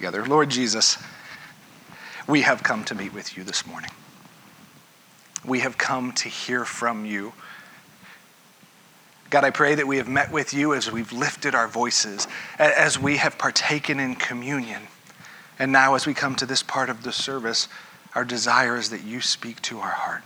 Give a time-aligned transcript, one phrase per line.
[0.00, 0.24] together.
[0.24, 0.96] Lord Jesus,
[2.26, 3.90] we have come to meet with you this morning.
[5.44, 7.34] We have come to hear from you.
[9.28, 12.26] God, I pray that we have met with you as we've lifted our voices,
[12.58, 14.80] as we have partaken in communion.
[15.58, 17.68] And now, as we come to this part of the service,
[18.14, 20.22] our desire is that you speak to our heart.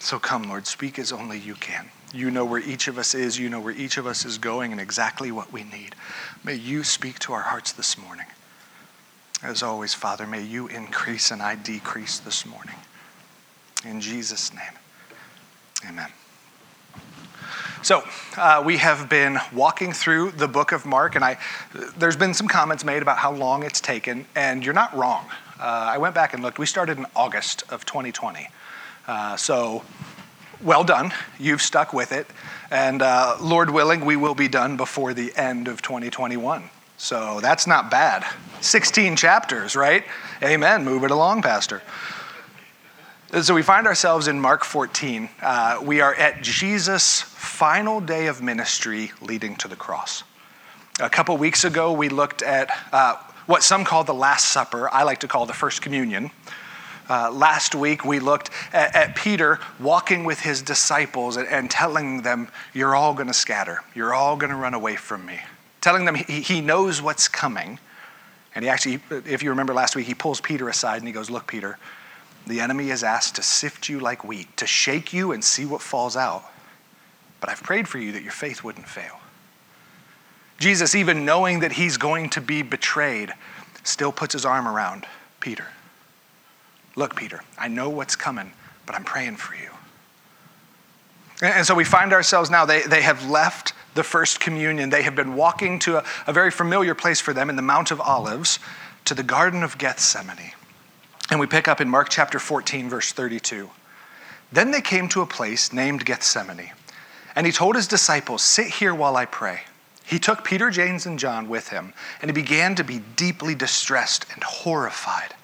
[0.00, 1.90] So come, Lord, speak as only you can.
[2.14, 4.70] You know where each of us is, you know where each of us is going,
[4.70, 5.96] and exactly what we need.
[6.44, 8.26] May you speak to our hearts this morning.
[9.42, 12.76] As always, Father, may you increase and I decrease this morning.
[13.84, 14.72] In Jesus' name,
[15.88, 16.08] amen.
[17.82, 18.04] So,
[18.36, 21.36] uh, we have been walking through the book of Mark, and I,
[21.98, 25.26] there's been some comments made about how long it's taken, and you're not wrong.
[25.58, 26.60] Uh, I went back and looked.
[26.60, 28.48] We started in August of 2020.
[29.06, 29.82] Uh, so,
[30.64, 31.12] well done.
[31.38, 32.26] You've stuck with it.
[32.70, 36.70] And uh, Lord willing, we will be done before the end of 2021.
[36.96, 38.24] So, that's not bad.
[38.60, 40.04] 16 chapters, right?
[40.42, 40.84] Amen.
[40.84, 41.82] Move it along, Pastor.
[43.42, 45.28] So we find ourselves in Mark 14.
[45.42, 50.22] Uh, we are at Jesus' final day of ministry leading to the cross.
[51.00, 54.88] A couple weeks ago, we looked at uh, what some call the Last Supper.
[54.88, 56.30] I like to call the First Communion.
[57.08, 62.22] Uh, last week, we looked at, at, Peter walking with his disciples and, and telling
[62.22, 63.80] them, You're all going to scatter.
[63.94, 65.38] You're all going to run away from me.
[65.82, 67.78] Telling them he, he knows what's coming.
[68.54, 71.28] And he actually, if you remember last week, he pulls Peter aside and he goes,
[71.28, 71.78] Look, Peter,
[72.46, 75.82] the enemy is asked to sift you like wheat, to shake you and see what
[75.82, 76.44] falls out.
[77.40, 79.20] But I've prayed for you that your faith wouldn't fail.
[80.58, 83.34] Jesus, even knowing that he's going to be betrayed,
[83.82, 85.06] still puts his arm around
[85.40, 85.66] Peter.
[86.96, 88.52] Look, Peter, I know what's coming,
[88.86, 89.70] but I'm praying for you.
[91.42, 94.90] And so we find ourselves now, they, they have left the first communion.
[94.90, 97.90] They have been walking to a, a very familiar place for them in the Mount
[97.90, 98.58] of Olives
[99.04, 100.52] to the Garden of Gethsemane.
[101.30, 103.70] And we pick up in Mark chapter 14, verse 32.
[104.52, 106.70] Then they came to a place named Gethsemane,
[107.34, 109.62] and he told his disciples, Sit here while I pray.
[110.04, 114.26] He took Peter, James, and John with him, and he began to be deeply distressed
[114.32, 115.34] and horrified.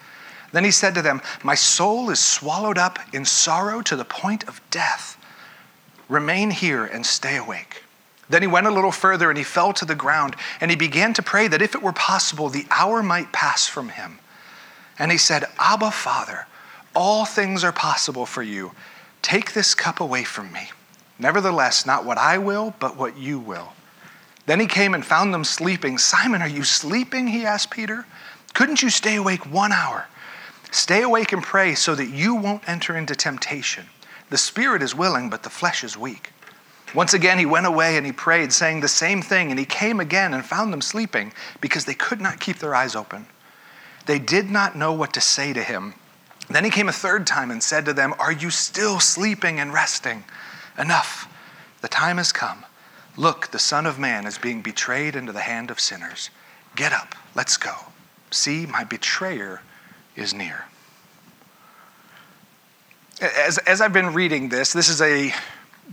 [0.53, 4.47] Then he said to them, My soul is swallowed up in sorrow to the point
[4.49, 5.17] of death.
[6.09, 7.85] Remain here and stay awake.
[8.29, 11.13] Then he went a little further and he fell to the ground, and he began
[11.15, 14.19] to pray that if it were possible, the hour might pass from him.
[14.99, 16.47] And he said, Abba, Father,
[16.95, 18.73] all things are possible for you.
[19.23, 20.71] Take this cup away from me.
[21.19, 23.73] Nevertheless, not what I will, but what you will.
[24.47, 25.99] Then he came and found them sleeping.
[25.99, 27.27] Simon, are you sleeping?
[27.29, 28.07] He asked Peter.
[28.55, 30.07] Couldn't you stay awake one hour?
[30.71, 33.87] Stay awake and pray so that you won't enter into temptation.
[34.31, 36.31] The spirit is willing, but the flesh is weak.
[36.95, 40.01] Once again, he went away and he prayed, saying the same thing, and he came
[40.01, 43.27] again and found them sleeping because they could not keep their eyes open.
[44.07, 45.95] They did not know what to say to him.
[46.49, 49.73] Then he came a third time and said to them, Are you still sleeping and
[49.73, 50.25] resting?
[50.79, 51.29] Enough.
[51.81, 52.65] The time has come.
[53.17, 56.31] Look, the Son of Man is being betrayed into the hand of sinners.
[56.75, 57.75] Get up, let's go.
[58.31, 59.63] See, my betrayer
[60.21, 60.65] is near.
[63.21, 65.33] As, as I've been reading this, this is a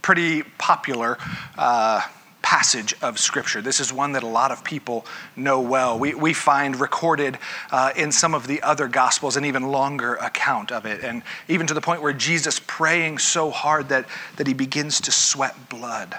[0.02, 1.18] pretty popular
[1.58, 2.02] uh,
[2.42, 3.62] passage of Scripture.
[3.62, 5.06] This is one that a lot of people
[5.36, 6.00] know well.
[6.00, 7.38] We, we find recorded
[7.72, 11.68] uh, in some of the other Gospels an even longer account of it, and even
[11.68, 14.06] to the point where Jesus praying so hard that,
[14.38, 16.18] that he begins to sweat blood.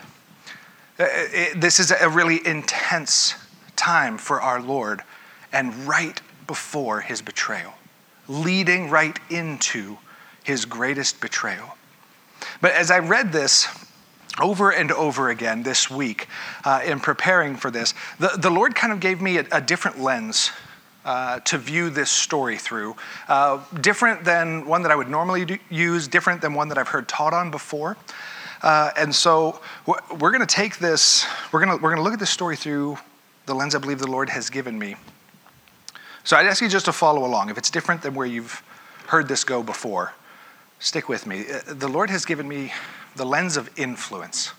[0.99, 3.35] Uh, it, this is a really intense
[3.75, 5.03] time for our Lord,
[5.51, 7.73] and right before his betrayal,
[8.28, 9.99] leading right into
[10.44, 11.77] his greatest betrayal.
[12.61, 13.66] But as I read this,
[14.41, 16.28] over and over again this week
[16.65, 20.00] uh, in preparing for this, the, the Lord kind of gave me a, a different
[20.00, 20.50] lens
[21.05, 22.94] uh, to view this story through.
[23.28, 26.89] Uh, different than one that I would normally do, use, different than one that I've
[26.89, 27.97] heard taught on before.
[28.62, 32.12] Uh, and so we're going to take this, we're going to we're going to look
[32.12, 32.99] at this story through
[33.47, 34.97] the lens I believe the Lord has given me.
[36.28, 37.48] So I'd ask you just to follow along.
[37.48, 38.63] If it's different than where you've
[39.07, 40.13] heard this go before,
[40.78, 41.47] stick with me.
[41.51, 42.71] Uh, the Lord has given me
[43.16, 44.53] the lens of influence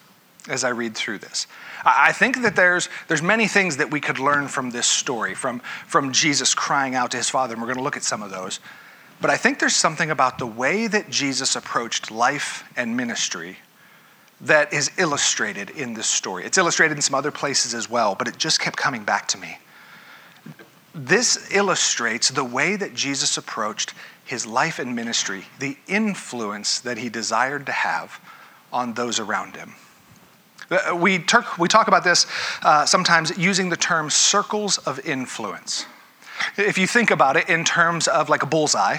[0.47, 1.45] as I read through this.
[1.85, 5.59] I think that there's, there's many things that we could learn from this story, from,
[5.85, 8.31] from Jesus crying out to his Father, and we're going to look at some of
[8.31, 8.59] those.
[9.21, 13.57] But I think there's something about the way that Jesus approached life and ministry
[14.41, 16.45] that is illustrated in this story.
[16.45, 19.37] It's illustrated in some other places as well, but it just kept coming back to
[19.37, 19.59] me.
[20.93, 23.93] This illustrates the way that Jesus approached
[24.25, 28.19] his life and ministry, the influence that he desired to have
[28.71, 29.73] on those around him.
[30.69, 31.23] Uh, we,
[31.57, 32.27] we talk about this
[32.61, 35.85] uh, sometimes using the term circles of influence.
[36.57, 38.97] If you think about it in terms of like a bullseye,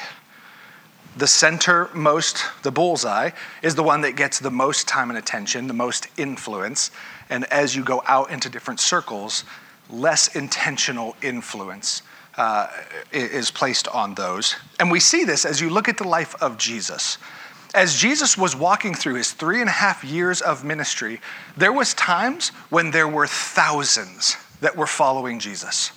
[1.16, 3.31] the centermost, the bullseye,
[3.62, 6.90] is the one that gets the most time and attention, the most influence.
[7.28, 9.44] And as you go out into different circles,
[9.92, 12.02] less intentional influence
[12.37, 12.69] uh,
[13.12, 14.56] is placed on those.
[14.78, 17.19] And we see this as you look at the life of Jesus.
[17.75, 21.20] As Jesus was walking through his three and a half years of ministry,
[21.56, 25.93] there was times when there were thousands that were following Jesus.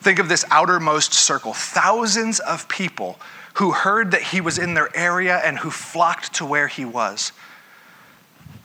[0.00, 3.20] Think of this outermost circle, thousands of people
[3.54, 7.32] who heard that he was in their area and who flocked to where he was.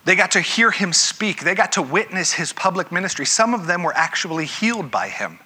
[0.08, 1.44] They got to hear him speak.
[1.44, 3.26] They got to witness his public ministry.
[3.26, 5.38] Some of them were actually healed by him.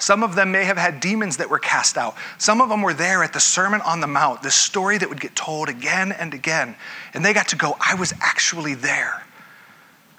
[0.00, 2.16] Some of them may have had demons that were cast out.
[2.36, 5.20] Some of them were there at the Sermon on the Mount, this story that would
[5.20, 6.74] get told again and again.
[7.14, 9.22] And they got to go, I was actually there.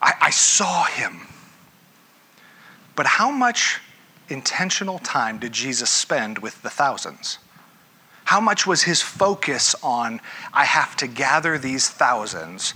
[0.01, 1.27] I, I saw him.
[2.95, 3.81] But how much
[4.29, 7.39] intentional time did Jesus spend with the thousands?
[8.23, 10.21] How much was his focus on,
[10.53, 12.73] I have to gather these thousands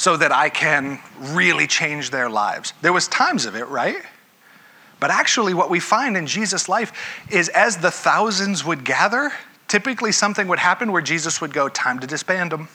[0.00, 2.72] so that I can really change their lives?
[2.80, 3.98] There was times of it, right?
[4.98, 9.30] But actually, what we find in Jesus' life is as the thousands would gather,
[9.68, 12.70] typically something would happen where Jesus would go, Time to disband them.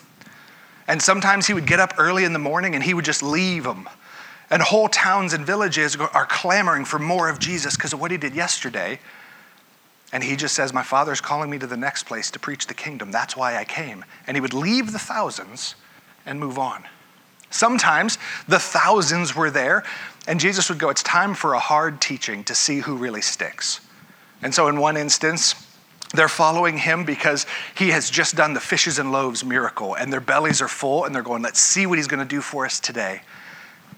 [0.87, 3.63] And sometimes he would get up early in the morning and he would just leave
[3.63, 3.89] them.
[4.51, 8.17] And whole towns and villages are clamoring for more of Jesus because of what he
[8.17, 8.99] did yesterday.
[10.13, 12.75] And he just says, My father's calling me to the next place to preach the
[12.75, 13.09] kingdom.
[13.09, 14.05] That's why I came.
[14.27, 15.73] And he would leave the thousands
[16.23, 16.83] and move on.
[17.55, 18.17] Sometimes
[18.49, 19.85] the thousands were there,
[20.27, 23.79] and Jesus would go, It's time for a hard teaching to see who really sticks.
[24.41, 25.55] And so, in one instance,
[26.13, 27.45] they're following him because
[27.77, 31.15] he has just done the fishes and loaves miracle, and their bellies are full, and
[31.15, 33.21] they're going, Let's see what he's going to do for us today.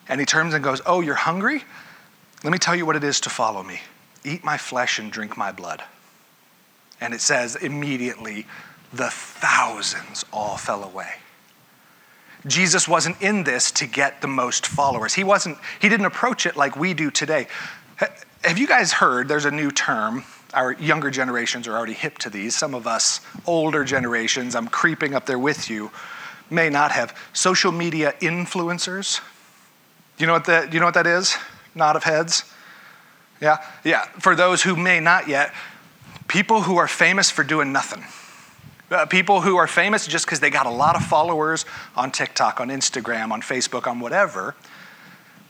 [0.07, 1.63] And he turns and goes, Oh, you're hungry?
[2.43, 3.81] Let me tell you what it is to follow me.
[4.23, 5.83] Eat my flesh and drink my blood.
[7.01, 8.45] And it says immediately,
[8.93, 11.15] the thousands all fell away.
[12.47, 15.13] Jesus wasn't in this to get the most followers.
[15.13, 17.47] He wasn't he didn't approach it like we do today.
[18.43, 20.23] Have you guys heard there's a new term?
[20.53, 22.55] Our younger generations are already hip to these.
[22.55, 25.91] Some of us older generations, I'm creeping up there with you,
[26.49, 29.19] may not have social media influencers.
[30.17, 31.35] Do you know what that, you know what that is?
[31.75, 32.45] Nod of heads.
[33.41, 33.57] Yeah?
[33.83, 34.05] Yeah.
[34.19, 35.53] For those who may not yet,
[36.27, 38.03] people who are famous for doing nothing
[38.91, 42.59] uh, people who are famous just because they got a lot of followers on TikTok,
[42.59, 44.55] on Instagram, on Facebook, on whatever.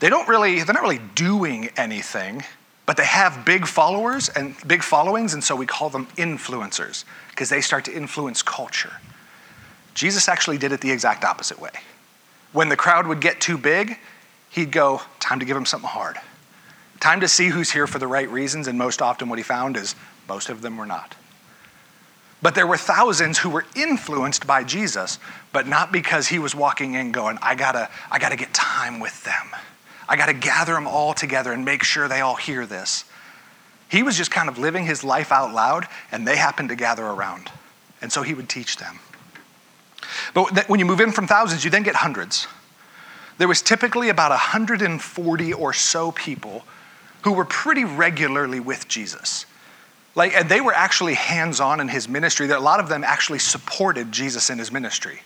[0.00, 2.44] They don't really, they're not really doing anything,
[2.86, 7.48] but they have big followers and big followings, and so we call them influencers because
[7.48, 8.92] they start to influence culture.
[9.94, 11.70] Jesus actually did it the exact opposite way.
[12.52, 13.98] When the crowd would get too big,
[14.50, 16.16] he'd go, Time to give them something hard.
[17.00, 19.76] Time to see who's here for the right reasons, and most often what he found
[19.76, 19.94] is
[20.28, 21.14] most of them were not.
[22.40, 25.18] But there were thousands who were influenced by Jesus,
[25.52, 29.24] but not because he was walking in going, I gotta, I gotta get time with
[29.24, 29.48] them.
[30.08, 33.04] I gotta gather them all together and make sure they all hear this.
[33.90, 37.04] He was just kind of living his life out loud, and they happened to gather
[37.04, 37.50] around.
[38.00, 39.00] And so he would teach them.
[40.34, 42.46] But when you move in from thousands, you then get hundreds.
[43.38, 46.64] There was typically about 140 or so people
[47.22, 49.46] who were pretty regularly with Jesus.
[50.18, 52.48] Like, and they were actually hands on in his ministry.
[52.48, 55.20] That a lot of them actually supported Jesus in his ministry.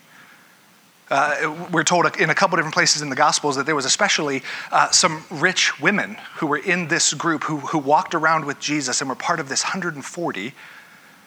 [1.09, 4.43] Uh, we're told in a couple different places in the Gospels that there was especially
[4.71, 9.01] uh, some rich women who were in this group who, who walked around with Jesus
[9.01, 10.53] and were part of this 140,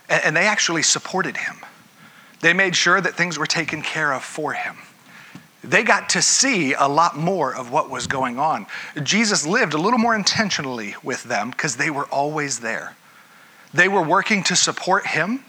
[0.08, 1.56] and, and they actually supported him.
[2.42, 4.76] They made sure that things were taken care of for him.
[5.64, 8.66] They got to see a lot more of what was going on.
[9.02, 12.94] Jesus lived a little more intentionally with them because they were always there.
[13.74, 15.44] They were working to support him,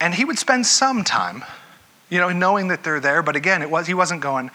[0.00, 1.44] and he would spend some time,
[2.10, 3.22] you know, knowing that they're there.
[3.22, 4.50] But again, it was he wasn't going,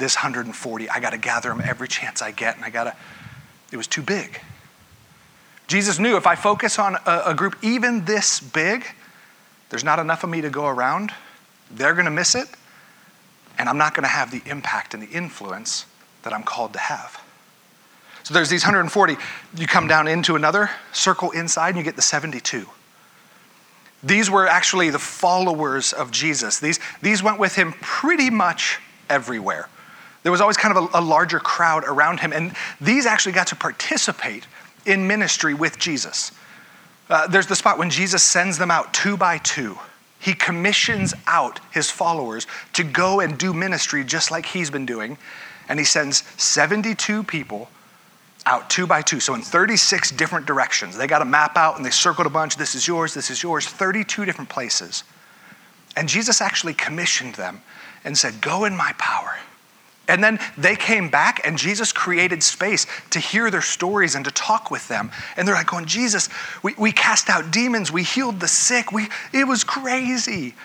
[0.00, 2.96] this 140, I got to gather them every chance I get, and I got to.
[3.70, 4.40] It was too big.
[5.68, 8.84] Jesus knew if I focus on a, a group even this big,
[9.68, 11.12] there's not enough of me to go around.
[11.70, 12.48] They're going to miss it,
[13.56, 15.86] and I'm not going to have the impact and the influence
[16.22, 17.19] that I'm called to have.
[18.30, 19.16] So there's these 140.
[19.56, 22.64] You come down into another circle inside and you get the 72.
[24.04, 26.60] These were actually the followers of Jesus.
[26.60, 29.68] These, these went with him pretty much everywhere.
[30.22, 33.48] There was always kind of a, a larger crowd around him, and these actually got
[33.48, 34.46] to participate
[34.86, 36.30] in ministry with Jesus.
[37.08, 39.76] Uh, there's the spot when Jesus sends them out two by two.
[40.20, 45.18] He commissions out his followers to go and do ministry just like he's been doing.
[45.68, 47.68] and he sends 72 people
[48.46, 49.20] out two by two.
[49.20, 50.96] So in 36 different directions.
[50.96, 52.56] They got a map out and they circled a bunch.
[52.56, 55.04] This is yours, this is yours, 32 different places.
[55.96, 57.60] And Jesus actually commissioned them
[58.04, 59.36] and said, Go in my power.
[60.08, 64.32] And then they came back, and Jesus created space to hear their stories and to
[64.32, 65.12] talk with them.
[65.36, 66.28] And they're like, going, Jesus,
[66.64, 70.56] we, we cast out demons, we healed the sick, we, it was crazy.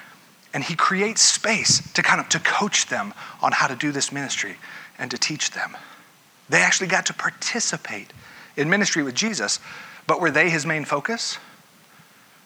[0.56, 4.12] And he creates space to kind of to coach them on how to do this
[4.12, 4.56] ministry
[4.98, 5.78] and to teach them.
[6.50, 8.14] They actually got to participate
[8.56, 9.60] in ministry with Jesus,
[10.08, 11.38] but were they his main focus?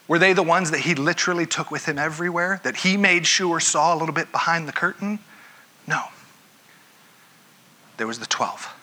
[0.08, 3.60] Were they the ones that he literally took with him everywhere, that he made sure
[3.60, 5.20] saw a little bit behind the curtain?
[5.86, 6.06] No
[8.00, 8.74] there was the 12.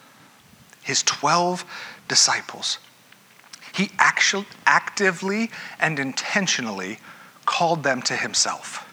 [0.82, 1.64] His 12
[2.06, 2.78] disciples.
[3.74, 6.98] He actually actively and intentionally
[7.46, 8.86] called them to himself.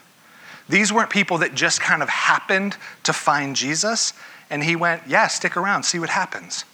[0.68, 4.14] These weren't people that just kind of happened to find Jesus
[4.50, 6.64] and he went, Yeah, stick around, see what happens.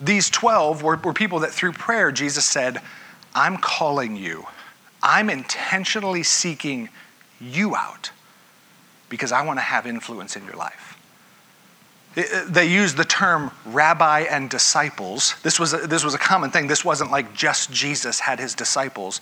[0.00, 2.80] These 12 were, were people that through prayer, Jesus said,
[3.34, 4.46] I'm calling you.
[5.02, 6.88] I'm intentionally seeking
[7.40, 8.10] you out
[9.08, 10.98] because I want to have influence in your life.
[12.16, 15.34] Uh, they used the term rabbi and disciples.
[15.42, 16.68] This was, a, this was a common thing.
[16.68, 19.20] This wasn't like just Jesus had his disciples.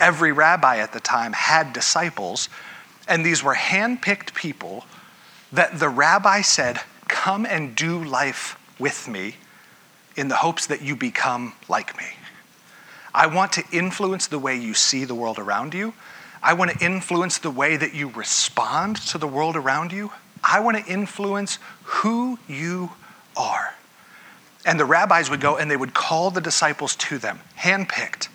[0.00, 2.48] Every rabbi at the time had disciples,
[3.08, 4.84] and these were handpicked people
[5.52, 6.80] that the rabbi said,
[7.12, 9.36] Come and do life with me
[10.16, 12.06] in the hopes that you become like me.
[13.14, 15.92] I want to influence the way you see the world around you.
[16.42, 20.10] I want to influence the way that you respond to the world around you.
[20.42, 22.92] I want to influence who you
[23.36, 23.74] are.
[24.64, 28.28] And the rabbis would go and they would call the disciples to them, handpicked.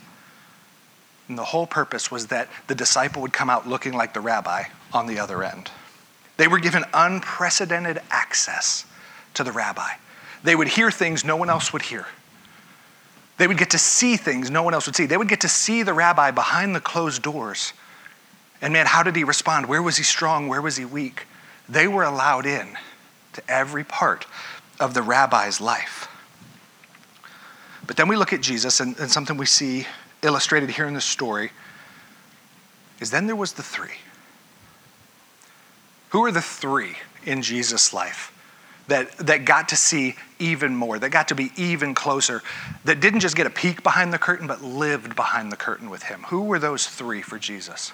[1.28, 4.66] And the whole purpose was that the disciple would come out looking like the rabbi
[4.94, 5.72] on the other end.
[6.38, 8.86] They were given unprecedented access
[9.34, 9.90] to the rabbi.
[10.44, 12.06] They would hear things no one else would hear.
[13.38, 15.06] They would get to see things no one else would see.
[15.06, 17.74] They would get to see the rabbi behind the closed doors.
[18.62, 19.68] And man, how did he respond?
[19.68, 20.48] Where was he strong?
[20.48, 21.28] Where was he weak?
[21.70, 22.78] They were allowed in
[23.34, 24.26] to every part
[24.80, 26.08] of the rabbi's life.
[27.86, 29.86] But then we look at Jesus, and, and something we see
[30.24, 31.52] illustrated here in the story
[33.00, 33.96] is then there was the three.
[36.10, 36.96] Who are the three
[37.26, 38.34] in Jesus' life
[38.88, 42.42] that, that got to see even more, that got to be even closer,
[42.86, 46.04] that didn't just get a peek behind the curtain, but lived behind the curtain with
[46.04, 46.24] him?
[46.30, 47.92] Who were those three for Jesus?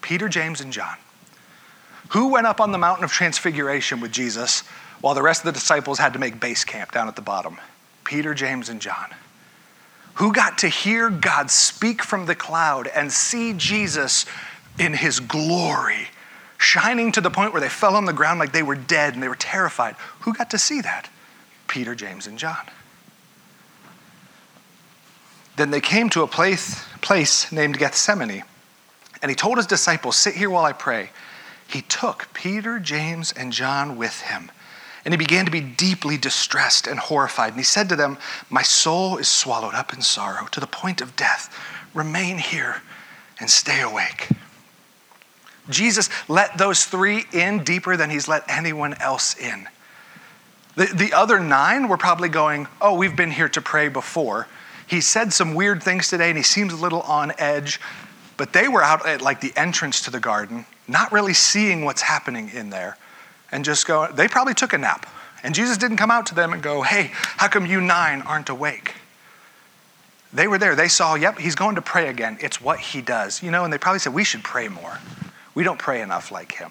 [0.00, 0.96] Peter, James, and John.
[2.10, 4.60] Who went up on the mountain of transfiguration with Jesus
[5.00, 7.58] while the rest of the disciples had to make base camp down at the bottom?
[8.04, 9.08] Peter, James, and John.
[10.14, 14.24] Who got to hear God speak from the cloud and see Jesus
[14.78, 16.08] in his glory,
[16.56, 19.22] shining to the point where they fell on the ground like they were dead and
[19.22, 19.96] they were terrified?
[20.20, 21.08] Who got to see that?
[21.66, 22.66] Peter, James, and John.
[25.56, 28.44] Then they came to a place, place named Gethsemane,
[29.20, 31.10] and he told his disciples, Sit here while I pray
[31.68, 34.50] he took Peter, James, and John with him.
[35.04, 37.50] And he began to be deeply distressed and horrified.
[37.50, 38.18] And he said to them,
[38.48, 41.54] My soul is swallowed up in sorrow to the point of death.
[41.94, 42.82] Remain here
[43.38, 44.28] and stay awake.
[45.68, 49.68] Jesus let those three in deeper than he's let anyone else in.
[50.76, 54.46] The, the other nine were probably going, Oh, we've been here to pray before.
[54.86, 57.80] He said some weird things today and he seems a little on edge,
[58.36, 62.02] but they were out at like the entrance to the garden not really seeing what's
[62.02, 62.96] happening in there,
[63.52, 65.06] and just go, they probably took a nap.
[65.42, 68.48] And Jesus didn't come out to them and go, hey, how come you nine aren't
[68.48, 68.94] awake?
[70.32, 70.74] They were there.
[70.74, 72.38] They saw, yep, he's going to pray again.
[72.40, 73.42] It's what he does.
[73.42, 74.98] You know, and they probably said, we should pray more.
[75.58, 76.70] We don't pray enough like him.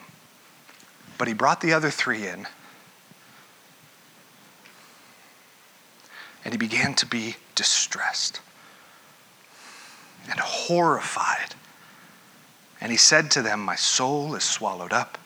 [1.17, 2.48] But he brought the other three in.
[6.46, 8.39] And he began to be distressed
[10.32, 11.56] and horrified
[12.79, 15.17] and he said to them, My soul is swallowed up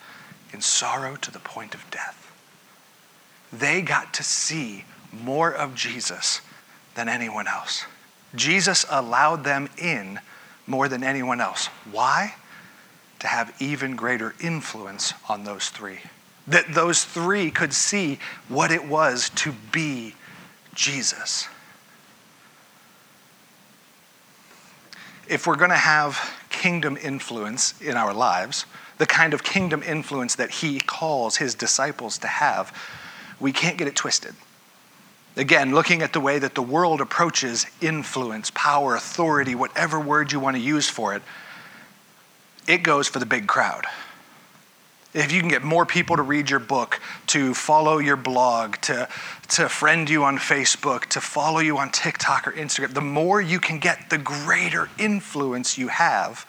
[0.52, 2.32] in sorrow to the point of death.
[3.52, 6.40] They got to see more of Jesus
[6.96, 7.84] than anyone else.
[8.34, 10.18] Jesus allowed them in
[10.66, 11.66] more than anyone else.
[11.90, 12.34] Why?
[13.22, 16.00] To have even greater influence on those three.
[16.48, 20.16] That those three could see what it was to be
[20.74, 21.46] Jesus.
[25.28, 28.66] If we're going to have kingdom influence in our lives,
[28.98, 32.76] the kind of kingdom influence that he calls his disciples to have,
[33.38, 34.34] we can't get it twisted.
[35.36, 40.40] Again, looking at the way that the world approaches influence, power, authority, whatever word you
[40.40, 41.22] want to use for it,
[42.66, 43.86] it goes for the big crowd.
[45.14, 49.06] if you can get more people to read your book, to follow your blog, to,
[49.48, 53.60] to friend you on Facebook, to follow you on TikTok or Instagram, the more you
[53.60, 56.46] can get, the greater influence you have.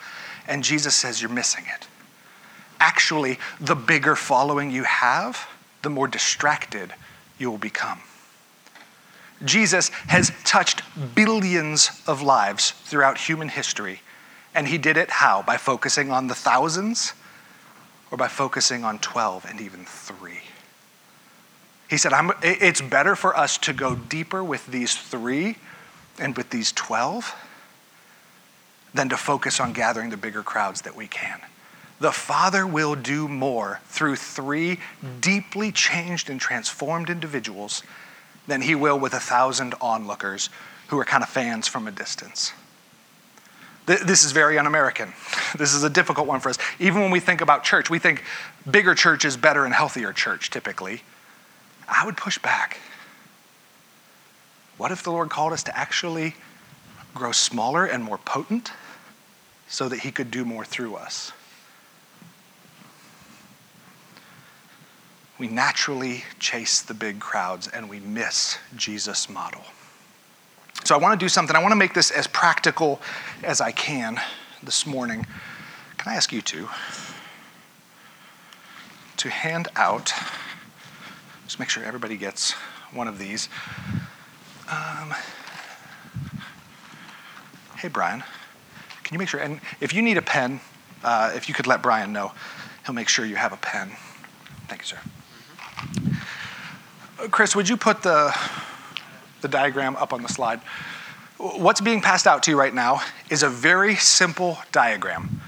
[0.47, 1.87] And Jesus says you're missing it.
[2.79, 5.47] Actually, the bigger following you have,
[5.81, 6.93] the more distracted
[7.37, 7.99] you will become.
[9.43, 10.81] Jesus has touched
[11.15, 14.01] billions of lives throughout human history.
[14.55, 15.41] And he did it how?
[15.41, 17.13] By focusing on the thousands
[18.11, 20.41] or by focusing on 12 and even three?
[21.89, 25.57] He said, It's better for us to go deeper with these three
[26.19, 27.35] and with these 12
[28.93, 31.41] than to focus on gathering the bigger crowds that we can.
[31.99, 34.79] The Father will do more through three
[35.21, 37.83] deeply changed and transformed individuals
[38.47, 40.49] than he will with a thousand onlookers
[40.87, 42.51] who are kind of fans from a distance.
[43.85, 45.13] This is very un American.
[45.57, 46.57] This is a difficult one for us.
[46.79, 48.23] Even when we think about church, we think
[48.69, 51.01] bigger church is better and healthier church typically.
[51.87, 52.79] I would push back.
[54.77, 56.35] What if the Lord called us to actually
[57.13, 58.71] grow smaller and more potent
[59.67, 61.33] so that He could do more through us?
[65.37, 69.63] We naturally chase the big crowds and we miss Jesus' model.
[70.83, 71.55] So I want to do something.
[71.55, 72.99] I want to make this as practical
[73.41, 74.19] as I can
[74.61, 75.25] this morning.
[75.97, 76.67] Can I ask you to?
[79.17, 80.11] To hand out,
[81.45, 82.51] just make sure everybody gets
[82.91, 83.47] one of these.
[84.69, 85.13] Um,
[87.77, 88.21] hey, Brian,
[89.03, 89.39] can you make sure?
[89.39, 90.59] And if you need a pen,
[91.01, 92.33] uh, if you could let Brian know,
[92.85, 93.91] he'll make sure you have a pen.
[94.67, 94.97] Thank you, sir.
[94.97, 97.27] Mm-hmm.
[97.27, 98.37] Chris, would you put the
[99.43, 100.59] the diagram up on the slide.
[101.37, 105.41] What's being passed out to you right now is a very simple diagram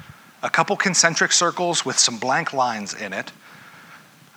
[0.46, 3.32] a couple concentric circles with some blank lines in it.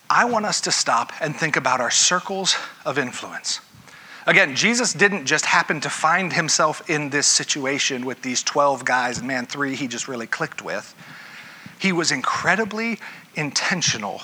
[0.09, 3.61] I want us to stop and think about our circles of influence.
[4.27, 9.19] Again, Jesus didn't just happen to find himself in this situation with these 12 guys,
[9.19, 10.95] and man, three he just really clicked with.
[11.79, 12.99] He was incredibly
[13.35, 14.23] intentional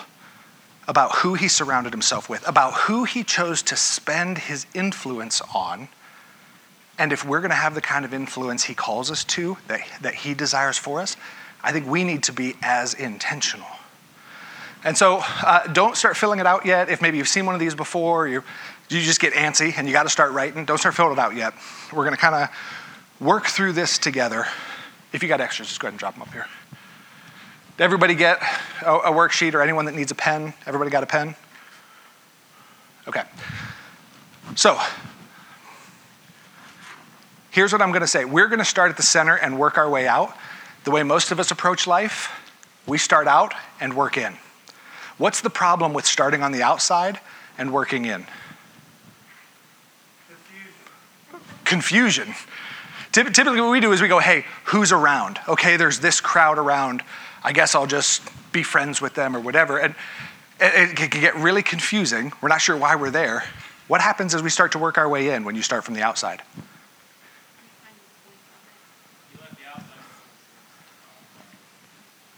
[0.87, 5.89] about who he surrounded himself with, about who he chose to spend his influence on.
[6.99, 9.81] And if we're going to have the kind of influence he calls us to, that,
[10.03, 11.17] that he desires for us,
[11.63, 13.67] I think we need to be as intentional.
[14.85, 16.91] And so uh, don't start filling it out yet.
[16.91, 18.45] If maybe you've seen one of these before, you,
[18.91, 20.67] you just get antsy and you got to start writing.
[20.67, 21.55] Don't start filling it out yet.
[21.91, 22.51] We're going to kind of
[23.19, 24.47] work through this together.
[25.15, 26.47] If you got extras, just go ahead and drop them up here.
[27.77, 28.41] Did everybody get
[28.83, 30.55] a, a worksheet or anyone that needs a pen?
[30.65, 31.35] Everybody got a pen?
[33.09, 33.25] Okay.
[34.55, 34.79] So,
[37.51, 38.25] here's what I'm going to say.
[38.25, 40.37] We're going to start at the center and work our way out.
[40.85, 42.31] The way most of us approach life,
[42.87, 44.37] we start out and work in.
[45.19, 47.19] What's the problem with starting on the outside
[47.59, 48.25] and working in?
[51.65, 52.35] Confusion.
[52.35, 52.35] Confusion.
[53.11, 55.41] Typically, what we do is we go, hey, who's around?
[55.49, 57.03] Okay, there's this crowd around.
[57.45, 59.79] I guess I'll just be friends with them or whatever.
[59.79, 59.95] And
[60.61, 62.33] it, can get really confusing.
[62.41, 63.45] We're not sure why we're there.
[63.87, 66.03] What happens as we start to work our way in when you start from the
[66.03, 66.43] outside?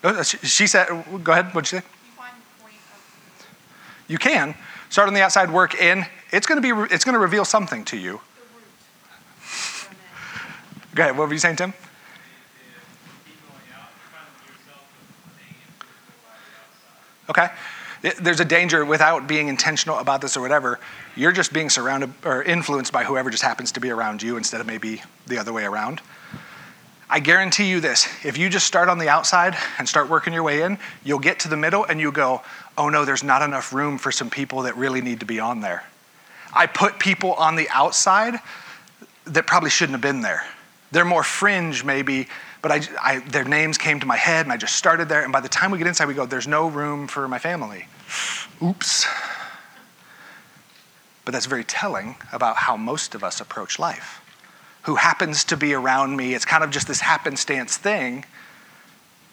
[0.03, 0.88] Oh, she said,
[1.25, 1.87] go ahead, what'd you say?
[4.09, 4.55] You can
[4.88, 6.07] start on the outside, work in.
[6.33, 6.95] It's going to be.
[6.95, 8.21] It's going to reveal something to you.
[10.95, 11.19] Go ahead.
[11.19, 11.75] What were you saying, Tim?
[17.29, 17.49] Okay?
[18.21, 20.79] There's a danger without being intentional about this or whatever.
[21.17, 24.61] You're just being surrounded or influenced by whoever just happens to be around you instead
[24.61, 26.01] of maybe the other way around.
[27.09, 30.43] I guarantee you this if you just start on the outside and start working your
[30.43, 32.43] way in, you'll get to the middle and you go,
[32.77, 35.61] oh no, there's not enough room for some people that really need to be on
[35.61, 35.85] there.
[36.53, 38.35] I put people on the outside
[39.25, 40.45] that probably shouldn't have been there.
[40.93, 42.29] They're more fringe, maybe,
[42.67, 45.23] but I, I, their names came to my head and I just started there.
[45.23, 47.87] And by the time we get inside, we go, there's no room for my family.
[48.61, 49.07] Oops.
[51.25, 54.21] But that's very telling about how most of us approach life.
[54.83, 56.35] Who happens to be around me?
[56.35, 58.25] It's kind of just this happenstance thing.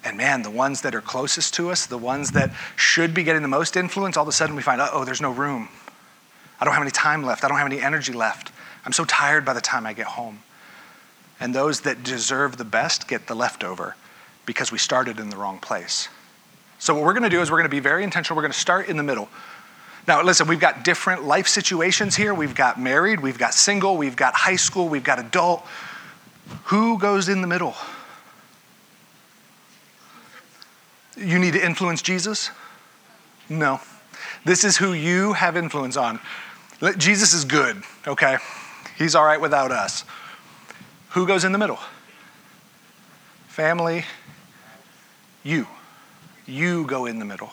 [0.04, 3.42] And man, the ones that are closest to us, the ones that should be getting
[3.42, 5.70] the most influence, all of a sudden we find, oh, there's no room.
[6.62, 7.44] I don't have any time left.
[7.44, 8.52] I don't have any energy left.
[8.86, 10.44] I'm so tired by the time I get home
[11.44, 13.98] and those that deserve the best get the leftover
[14.46, 16.08] because we started in the wrong place.
[16.80, 18.38] So, what we're going to do is we're going to be very intentional.
[18.38, 19.28] We're going to start in the middle.
[20.08, 22.34] Now, listen, we've got different life situations here.
[22.34, 25.66] We've got married, we've got single, we've got high school, we've got adult.
[26.66, 27.76] Who goes in the middle?
[31.18, 32.52] You need to influence Jesus?
[33.50, 33.82] No.
[34.46, 36.22] This is who you have influence on.
[36.98, 38.38] Jesus is good, okay?
[38.98, 40.06] He's all right without us.
[41.14, 41.80] Who goes in the middle?
[43.48, 44.04] Family,
[45.44, 45.68] you.
[46.48, 47.52] You go in the middle.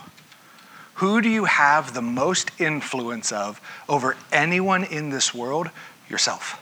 [0.95, 5.69] Who do you have the most influence of over anyone in this world?
[6.09, 6.59] Yourself.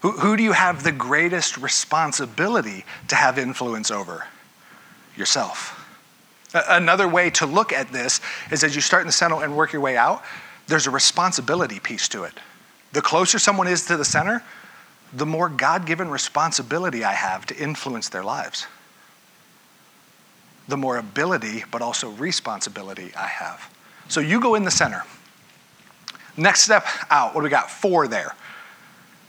[0.00, 4.26] Who, who do you have the greatest responsibility to have influence over?
[5.16, 5.80] Yourself.
[6.52, 9.72] Another way to look at this is as you start in the center and work
[9.72, 10.24] your way out,
[10.66, 12.34] there's a responsibility piece to it.
[12.92, 14.42] The closer someone is to the center,
[15.14, 18.66] the more God given responsibility I have to influence their lives.
[20.66, 23.70] The more ability, but also responsibility I have.
[24.08, 25.04] So you go in the center.
[26.36, 27.70] Next step out, what do we got?
[27.70, 28.34] Four there.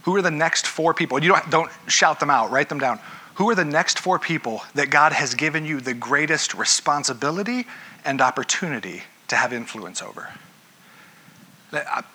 [0.03, 1.21] Who are the next four people?
[1.21, 2.99] You don't, don't shout them out, write them down.
[3.35, 7.67] Who are the next four people that God has given you the greatest responsibility
[8.05, 10.29] and opportunity to have influence over?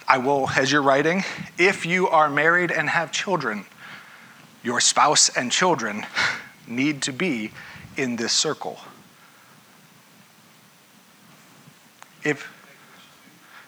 [0.08, 1.24] I will, as you're writing,
[1.58, 3.64] if you are married and have children,
[4.62, 6.06] your spouse and children
[6.66, 7.52] need to be
[7.96, 8.78] in this circle.
[12.22, 12.46] If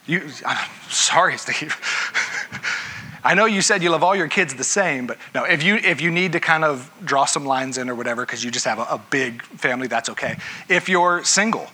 [0.06, 1.76] you, I'm sorry, Steve.
[3.24, 5.76] I know you said you love all your kids the same, but no, if you,
[5.76, 8.64] if you need to kind of draw some lines in or whatever, because you just
[8.64, 10.38] have a, a big family, that's okay.
[10.68, 11.68] If you're single,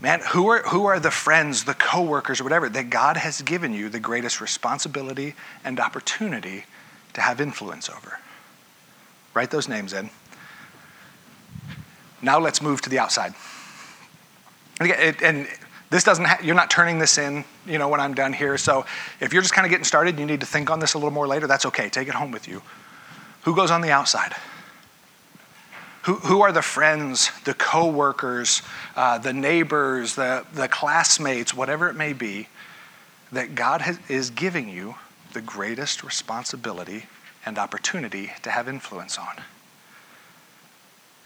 [0.00, 3.72] man, who are, who are the friends, the coworkers, or whatever that God has given
[3.72, 5.34] you the greatest responsibility
[5.64, 6.64] and opportunity
[7.14, 8.18] to have influence over?
[9.34, 10.10] Write those names in.
[12.22, 13.34] Now let's move to the outside.
[14.80, 15.48] And
[15.90, 18.58] this doesn't ha- you're not turning this in, you know, when I'm done here.
[18.58, 18.84] So
[19.20, 21.12] if you're just kind of getting started, you need to think on this a little
[21.12, 21.88] more later, that's okay.
[21.88, 22.62] Take it home with you.
[23.42, 24.34] Who goes on the outside?
[26.08, 28.62] Who, who are the friends, the coworkers,
[28.96, 32.48] uh, the neighbors, the, the classmates, whatever it may be,
[33.30, 34.94] that God has, is giving you
[35.34, 37.04] the greatest responsibility
[37.44, 39.34] and opportunity to have influence on?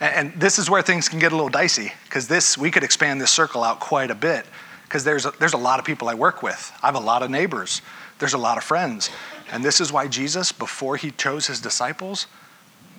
[0.00, 3.20] And this is where things can get a little dicey because this we could expand
[3.20, 4.46] this circle out quite a bit
[4.82, 6.72] because there's there's a lot of people I work with.
[6.82, 7.82] I have a lot of neighbors.
[8.18, 9.10] There's a lot of friends.
[9.52, 12.26] And this is why Jesus, before he chose his disciples,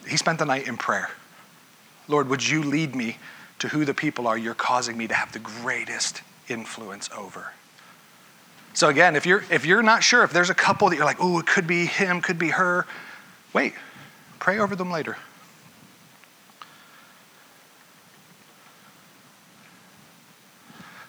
[0.08, 1.10] he spent the night in prayer.
[2.08, 3.18] Lord, would you lead me
[3.60, 7.52] to who the people are you're causing me to have the greatest influence over?
[8.74, 11.18] So again, if you're if you're not sure if there's a couple that you're like,
[11.20, 12.86] "Oh, it could be him, could be her."
[13.54, 13.74] Wait.
[14.40, 15.16] Pray over them later.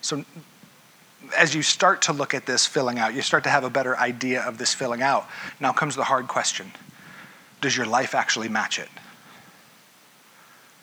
[0.02, 0.22] So,
[1.36, 3.96] as you start to look at this filling out, you start to have a better
[3.96, 5.26] idea of this filling out.
[5.58, 6.70] Now comes the hard question
[7.62, 8.88] Does your life actually match it?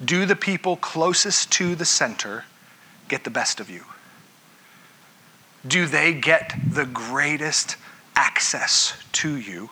[0.04, 2.46] Do the people closest to the center
[3.08, 3.84] get the best of you?
[5.68, 7.76] Do they get the greatest
[8.16, 9.70] access to you,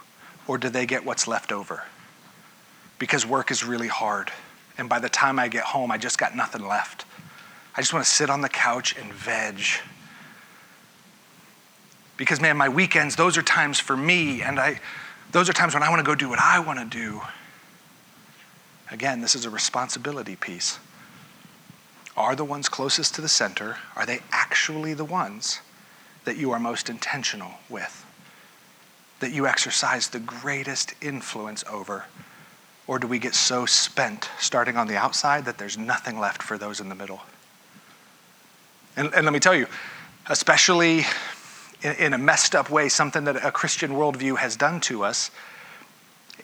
[0.47, 1.83] or do they get what's left over?
[2.99, 4.31] Because work is really hard,
[4.77, 7.05] and by the time I get home, I just got nothing left.
[7.75, 9.61] I just want to sit on the couch and veg.
[12.17, 14.79] Because, man, my weekends, those are times for me, and I,
[15.31, 17.21] those are times when I want to go do what I want to do.
[18.91, 20.79] Again, this is a responsibility piece.
[22.17, 25.61] Are the ones closest to the center, are they actually the ones
[26.25, 28.05] that you are most intentional with?
[29.19, 32.05] That you exercise the greatest influence over?
[32.87, 36.57] Or do we get so spent starting on the outside that there's nothing left for
[36.57, 37.21] those in the middle?
[38.95, 39.67] And, and let me tell you,
[40.27, 41.05] especially
[41.83, 45.29] in, in a messed up way, something that a Christian worldview has done to us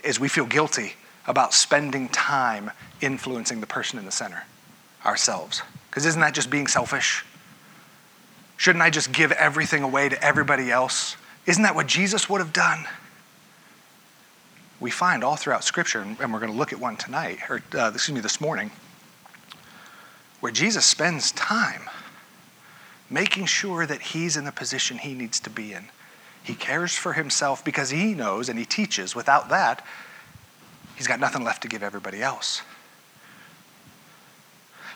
[0.04, 0.94] is we feel guilty
[1.28, 4.44] about spending time influencing the person in the center,
[5.06, 5.62] ourselves.
[5.90, 7.26] Because isn't that just being selfish?
[8.58, 11.18] Shouldn't I just give everything away to everybody else?
[11.46, 12.86] Isn't that what Jesus would have done?
[14.80, 17.92] We find all throughout Scripture, and we're going to look at one tonight, or uh,
[17.94, 18.72] excuse me, this morning,
[20.42, 21.90] where Jesus spends time
[23.10, 25.86] making sure that he's in the position he needs to be in.
[26.44, 29.16] He cares for himself because he knows and he teaches.
[29.16, 29.86] Without that,
[30.96, 32.62] he's got nothing left to give everybody else.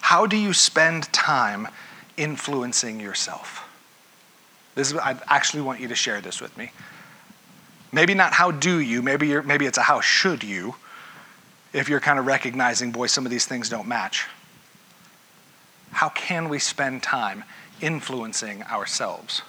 [0.01, 1.67] How do you spend time
[2.17, 3.67] influencing yourself?
[4.75, 6.71] This is, I actually want you to share this with me.
[7.91, 10.75] Maybe not how do you, maybe, you're, maybe it's a how should you,
[11.73, 14.27] if you're kind of recognizing, boy, some of these things don't match.
[15.91, 17.43] How can we spend time
[17.81, 19.41] influencing ourselves.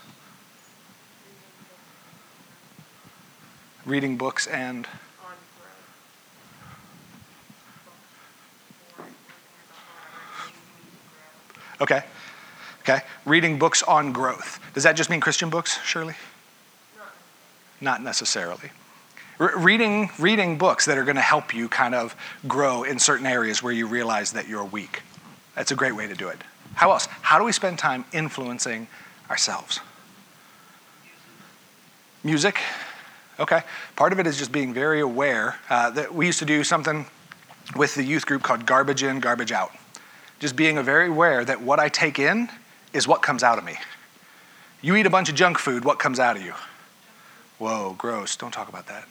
[3.84, 4.86] Reading books and.
[11.80, 12.02] Okay.
[12.80, 13.00] Okay?
[13.24, 14.60] Reading books on growth.
[14.74, 16.14] Does that just mean Christian books, Shirley?
[16.96, 17.04] No.
[17.80, 18.70] Not necessarily.
[19.38, 22.14] Re- reading, reading books that are going to help you kind of
[22.46, 25.02] grow in certain areas where you realize that you're weak.
[25.54, 26.38] That's a great way to do it.
[26.74, 27.06] How else?
[27.22, 28.86] How do we spend time influencing
[29.28, 29.80] ourselves?
[32.22, 32.60] Music.
[33.38, 33.62] Okay.
[33.96, 37.06] Part of it is just being very aware uh, that we used to do something
[37.74, 39.72] with the youth group called garbage in, garbage out.
[40.40, 42.48] Just being very aware that what I take in
[42.92, 43.76] is what comes out of me.
[44.82, 46.54] You eat a bunch of junk food, what comes out of you?
[47.58, 48.36] Whoa, gross.
[48.36, 49.06] Don't talk about that.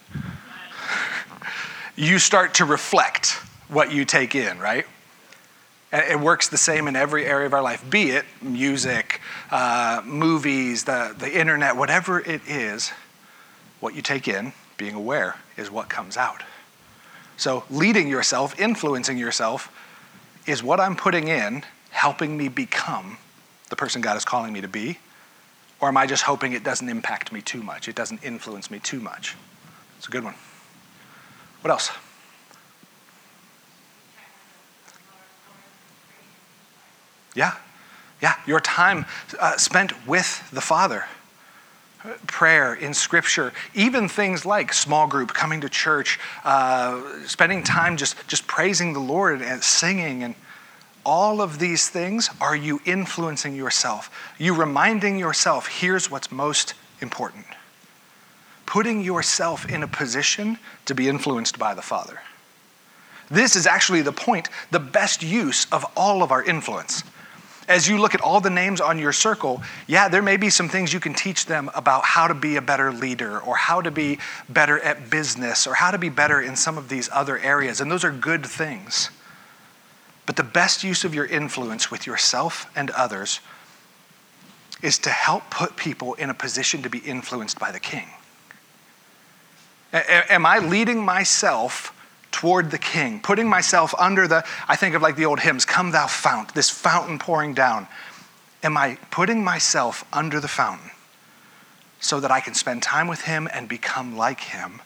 [1.96, 3.34] you start to reflect
[3.68, 4.88] what you take in, right?
[5.94, 10.84] It works the same in every area of our life, be it music, uh, movies,
[10.84, 12.92] the, the internet, whatever it is,
[13.80, 16.42] what you take in, being aware, is what comes out.
[17.38, 19.72] So, leading yourself, influencing yourself,
[20.50, 23.18] is what I'm putting in helping me become
[23.70, 24.98] the person God is calling me to be?
[25.80, 27.88] Or am I just hoping it doesn't impact me too much?
[27.88, 29.36] It doesn't influence me too much?
[29.98, 30.34] It's a good one.
[31.62, 31.92] What else?
[37.36, 37.56] Yeah,
[38.22, 39.06] yeah, your time
[39.40, 41.06] uh, spent with the Father.
[42.28, 48.16] Prayer in Scripture, even things like small group, coming to church, uh, spending time just,
[48.28, 50.36] just praising the Lord and singing and
[51.06, 54.34] all of these things are you influencing yourself.
[54.38, 57.46] You reminding yourself, here's what's most important.
[58.66, 62.22] Putting yourself in a position to be influenced by the Father.
[63.32, 67.04] This is actually the point, the best use of all of our influence.
[67.70, 70.68] As you look at all the names on your circle, yeah, there may be some
[70.68, 73.92] things you can teach them about how to be a better leader or how to
[73.92, 74.18] be
[74.50, 77.80] better at business or how to be better in some of these other areas.
[77.80, 79.12] And those are good things.
[80.26, 83.40] But the best use of your influence with yourself and others
[84.82, 88.08] is to help put people in a position to be influenced by the king.
[89.94, 91.94] A- am I leading myself
[92.32, 95.92] toward the king, putting myself under the, I think of like the old hymns, Come
[95.92, 97.88] Thou Fount, this fountain pouring down.
[98.64, 100.92] Am I putting myself under the fountain
[102.00, 104.82] so that I can spend time with him and become like him?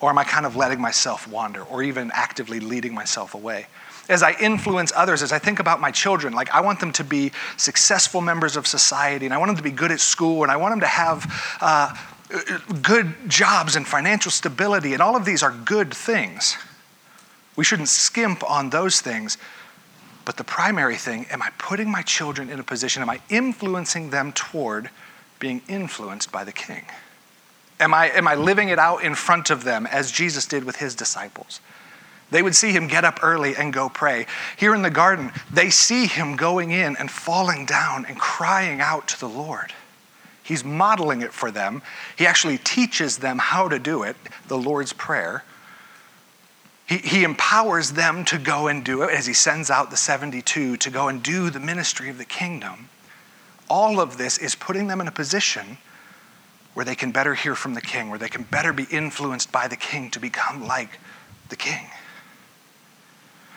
[0.00, 3.66] Or am I kind of letting myself wander or even actively leading myself away?
[4.08, 7.04] as I influence others, as I think about my children, like I want them to
[7.04, 10.50] be successful members of society, and I want them to be good at school, and
[10.50, 11.94] I want them to have uh,
[12.82, 16.56] good jobs and financial stability, and all of these are good things.
[17.56, 19.38] We shouldn't skimp on those things.
[20.24, 24.10] But the primary thing, am I putting my children in a position, am I influencing
[24.10, 24.90] them toward
[25.38, 26.84] being influenced by the king?
[27.80, 30.76] Am I, am I living it out in front of them as Jesus did with
[30.76, 31.60] his disciples?
[32.30, 34.26] They would see him get up early and go pray.
[34.58, 39.08] Here in the garden, they see him going in and falling down and crying out
[39.08, 39.72] to the Lord.
[40.48, 41.82] He's modeling it for them.
[42.16, 45.44] He actually teaches them how to do it, the Lord's Prayer.
[46.86, 50.78] He, he empowers them to go and do it as he sends out the 72
[50.78, 52.88] to go and do the ministry of the kingdom.
[53.68, 55.76] All of this is putting them in a position
[56.72, 59.68] where they can better hear from the king, where they can better be influenced by
[59.68, 60.98] the king to become like
[61.50, 61.84] the king.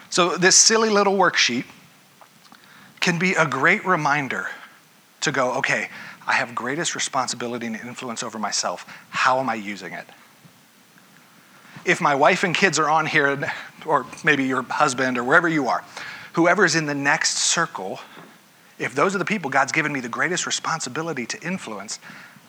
[0.10, 1.63] So, this silly little worksheet
[2.99, 4.49] can be a great reminder
[5.21, 5.89] to go, okay,
[6.32, 8.86] I have greatest responsibility and influence over myself.
[9.10, 10.06] How am I using it?
[11.84, 13.52] If my wife and kids are on here,
[13.86, 15.84] or maybe your husband, or wherever you are,
[16.32, 18.00] whoever is in the next circle,
[18.80, 22.00] if those are the people God's given me the greatest responsibility to influence,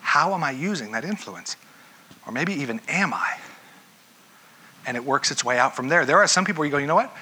[0.00, 1.56] how am I using that influence?
[2.24, 3.36] Or maybe even am I?
[4.86, 6.06] And it works its way out from there.
[6.06, 7.12] There are some people where you go, you know what?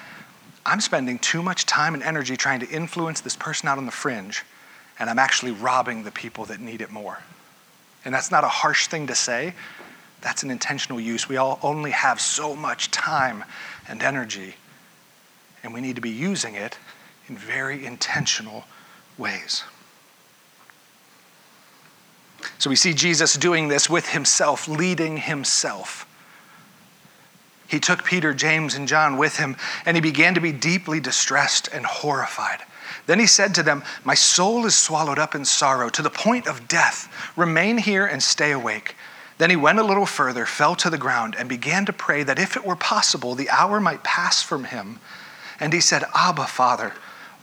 [0.63, 3.91] I'm spending too much time and energy trying to influence this person out on the
[3.91, 4.43] fringe,
[5.01, 7.19] and I'm actually robbing the people that need it more.
[8.05, 9.53] And that's not a harsh thing to say,
[10.21, 11.27] that's an intentional use.
[11.27, 13.43] We all only have so much time
[13.87, 14.55] and energy,
[15.63, 16.77] and we need to be using it
[17.27, 18.65] in very intentional
[19.17, 19.63] ways.
[22.59, 26.05] So we see Jesus doing this with himself, leading himself
[27.71, 31.69] he took Peter, James, and John with him, and he began to be deeply distressed
[31.71, 32.59] and horrified.
[33.05, 36.47] Then he said to them, My soul is swallowed up in sorrow to the point
[36.47, 37.11] of death.
[37.35, 38.95] Remain here and stay awake.
[39.37, 42.37] Then he went a little further, fell to the ground, and began to pray that
[42.37, 44.99] if it were possible, the hour might pass from him.
[45.59, 46.93] And he said, Abba, Father,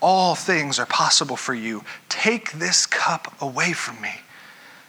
[0.01, 1.85] all things are possible for you.
[2.09, 4.21] Take this cup away from me.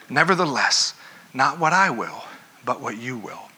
[0.09, 0.93] Nevertheless,
[1.33, 2.25] not what I will,
[2.65, 3.49] but what you will.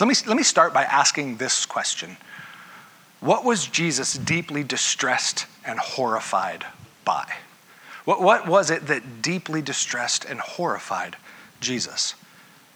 [0.00, 2.16] Let me, let me start by asking this question
[3.20, 6.64] What was Jesus deeply distressed and horrified
[7.04, 7.26] by?
[8.04, 11.16] What, what was it that deeply distressed and horrified
[11.60, 12.14] Jesus?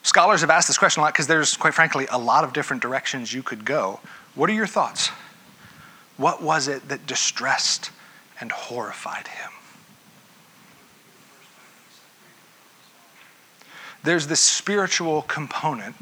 [0.02, 2.80] Scholars have asked this question a lot because there's, quite frankly, a lot of different
[2.80, 3.98] directions you could go.
[4.36, 5.08] What are your thoughts?
[6.16, 7.90] What was it that distressed
[8.40, 9.50] and horrified him?
[14.04, 15.96] There's this spiritual component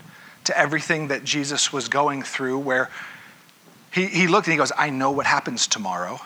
[0.44, 2.90] to everything that Jesus was going through where
[3.90, 6.20] he, he looked and he goes, I know what happens tomorrow,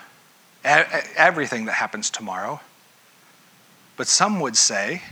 [0.69, 2.61] everything that happens tomorrow.
[3.97, 5.03] But some would say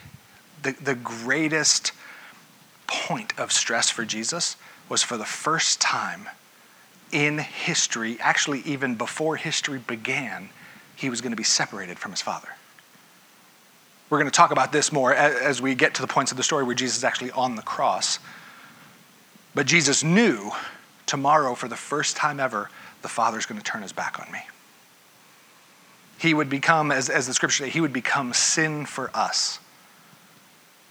[0.62, 1.92] the, the greatest
[2.86, 4.56] point of stress for Jesus
[4.88, 6.28] was for the first time
[7.12, 10.50] in history, actually, even before history began,
[10.94, 12.48] he was going to be separated from his Father.
[14.08, 16.42] We're going to talk about this more as we get to the points of the
[16.42, 18.18] story where Jesus is actually on the cross.
[19.54, 20.52] But Jesus knew
[21.06, 22.70] tomorrow, for the first time ever,
[23.02, 24.40] the Father's going to turn his back on me.
[26.18, 29.58] He would become, as, as the scripture says, he would become sin for us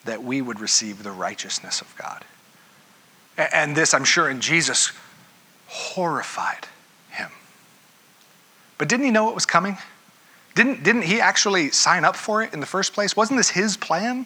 [0.06, 2.24] that we would receive the righteousness of God.
[3.38, 4.92] And this, I'm sure, in Jesus
[5.68, 6.68] horrified
[7.10, 7.32] him.
[8.78, 9.78] But didn't he know what was coming?
[10.54, 13.16] Didn't, didn't he actually sign up for it in the first place?
[13.18, 14.26] Wasn't this his plan?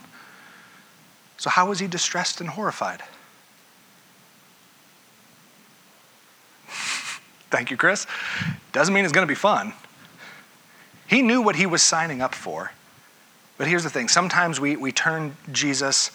[1.37, 3.01] So, how was he distressed and horrified?
[7.49, 8.05] Thank you, Chris.
[8.73, 9.73] Doesn't mean it's going to be fun.
[11.09, 12.71] He knew what he was signing up for.
[13.57, 16.11] But here's the thing sometimes we, we turn Jesus,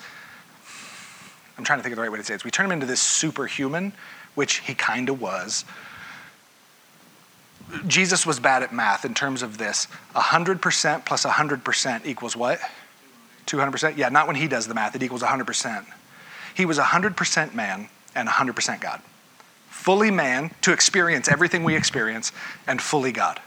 [1.58, 2.44] I'm trying to think of the right way to say it.
[2.44, 3.92] We turn him into this superhuman,
[4.34, 5.64] which he kind of was.
[7.86, 12.60] Jesus was bad at math in terms of this 100% plus 100% equals what?
[13.46, 13.96] 200%?
[13.96, 15.84] Yeah, not when he does the math, it equals 100%.
[16.54, 19.02] He was 100% man and 100% God.
[19.70, 22.32] Fully man to experience everything we experience,
[22.66, 23.40] and fully God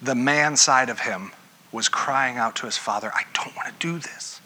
[0.00, 1.32] the man side of him
[1.72, 4.40] was crying out to his father, I don't want to do this.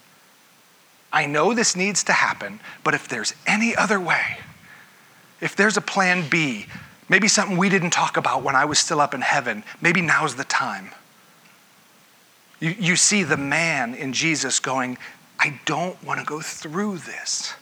[1.12, 4.38] I know this needs to happen, but if there's any other way,
[5.40, 6.66] if there's a plan B,
[7.08, 10.36] maybe something we didn't talk about when I was still up in heaven, maybe now's
[10.36, 10.90] the time.
[12.60, 14.98] You, you see the man in Jesus going,
[15.38, 17.54] I don't want to go through this.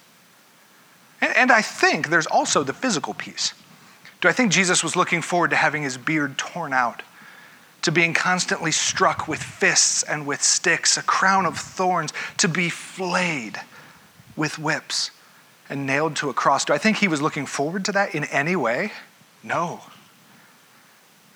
[1.21, 3.55] And, and I think there's also the physical piece.
[4.21, 7.03] Do I think Jesus was looking forward to having his beard torn out?
[7.83, 12.69] To being constantly struck with fists and with sticks, a crown of thorns, to be
[12.69, 13.61] flayed
[14.37, 15.11] with whips
[15.69, 16.65] and nailed to a cross.
[16.65, 18.93] Do I think he was looking forward to that in any way?
[19.43, 19.81] No.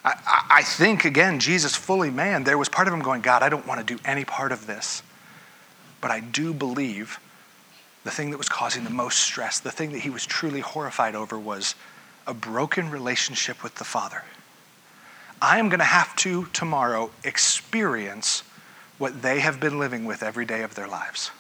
[0.05, 0.15] I,
[0.51, 3.67] I, think, again, Jesus, fully man, there was part of him going, God, I don't
[3.67, 5.03] want to do any part of this.
[6.01, 7.21] But I do believe
[8.03, 11.15] the thing that was causing the most stress, the thing that he was truly horrified
[11.15, 11.77] over, was
[12.27, 14.25] a broken relationship with the Father.
[15.43, 18.45] I am going to have to tomorrow experience
[18.99, 21.33] what they have been living with every day of their lives.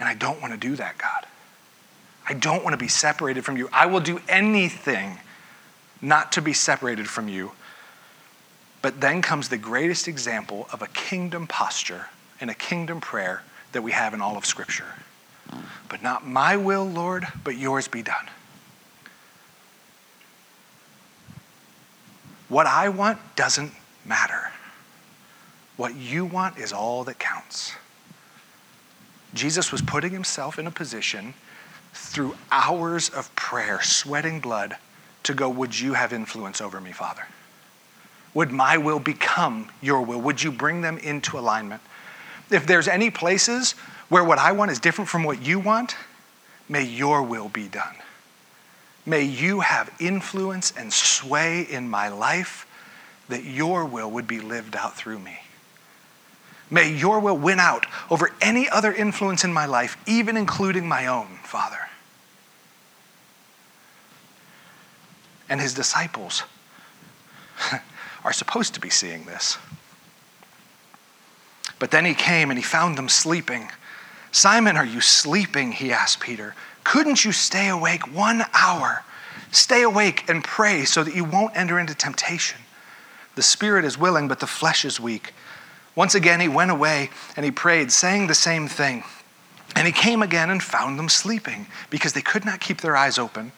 [0.00, 1.26] And I don't want to do that, God.
[2.28, 3.68] I don't want to be separated from you.
[3.72, 5.18] I will do anything
[6.02, 7.52] not to be separated from you.
[8.82, 12.06] But then comes the greatest example of a kingdom posture
[12.40, 14.94] and a kingdom prayer that we have in all of Scripture.
[15.88, 18.28] But not my will, Lord, but yours be done.
[22.48, 23.72] What I want doesn't
[24.04, 24.50] matter.
[25.76, 27.72] What you want is all that counts.
[29.34, 31.34] Jesus was putting himself in a position
[31.92, 34.76] through hours of prayer, sweating blood,
[35.24, 37.26] to go, Would you have influence over me, Father?
[38.34, 40.20] Would my will become your will?
[40.20, 41.82] Would you bring them into alignment?
[42.50, 43.72] If there's any places
[44.08, 45.96] where what I want is different from what you want,
[46.68, 47.94] may your will be done.
[49.08, 52.66] May you have influence and sway in my life
[53.30, 55.38] that your will would be lived out through me.
[56.70, 61.06] May your will win out over any other influence in my life, even including my
[61.06, 61.88] own, Father.
[65.48, 66.42] And his disciples
[68.24, 69.56] are supposed to be seeing this.
[71.78, 73.70] But then he came and he found them sleeping.
[74.32, 75.72] Simon, are you sleeping?
[75.72, 76.54] He asked Peter.
[76.84, 79.04] Couldn't you stay awake one hour?
[79.50, 82.58] Stay awake and pray so that you won't enter into temptation.
[83.34, 85.32] The spirit is willing, but the flesh is weak.
[85.94, 89.02] Once again, he went away and he prayed, saying the same thing.
[89.74, 93.18] And he came again and found them sleeping because they could not keep their eyes
[93.18, 93.52] open.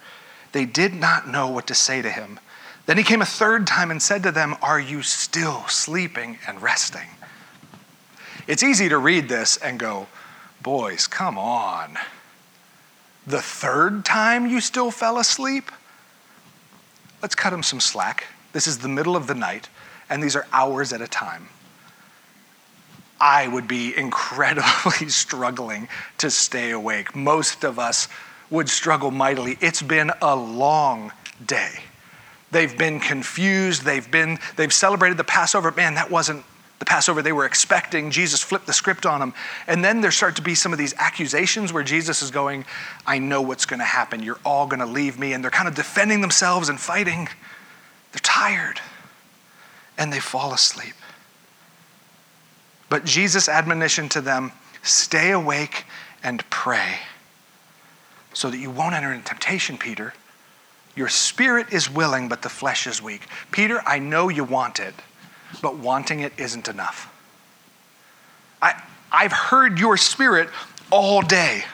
[0.53, 2.41] They did not know what to say to him.
[2.87, 6.61] Then he came a third time and said to them, Are you still sleeping and
[6.61, 7.09] resting?
[8.47, 10.09] It's easy to read this and go,
[10.63, 11.97] Boys, come on.
[13.31, 15.71] The third time you still fell asleep?
[17.23, 18.27] Let's cut him some slack.
[18.53, 19.69] This is the middle of the night,
[20.09, 21.49] and these are hours at a time.
[23.21, 27.15] I would be incredibly struggling to stay awake.
[27.15, 28.09] Most of us
[28.51, 29.57] would struggle mightily.
[29.61, 31.13] It's been a long
[31.47, 31.85] day.
[32.51, 33.85] They've been confused.
[33.85, 35.71] They've been they've celebrated the Passover.
[35.71, 36.45] Man, that wasn't
[36.81, 38.11] the Passover they were expecting.
[38.11, 39.35] Jesus flipped the script on them.
[39.69, 42.65] And then there start to be some of these accusations where Jesus is going,
[43.07, 44.23] I know what's going to happen.
[44.23, 45.35] You're all going to leave me.
[45.35, 47.29] And they're kind of defending themselves and fighting.
[48.13, 48.81] They're tired
[49.99, 50.95] and they fall asleep.
[52.89, 54.51] But Jesus' admonition to them
[54.83, 55.85] stay awake
[56.25, 56.97] and pray
[58.33, 60.15] so that you won't enter into temptation, Peter.
[60.97, 63.27] Your spirit is willing, but the flesh is weak.
[63.53, 64.95] Peter, I know you want it,
[65.63, 67.13] but wanting it isn't enough.
[68.63, 68.81] I,
[69.11, 70.49] I've heard your spirit
[70.91, 71.65] all day.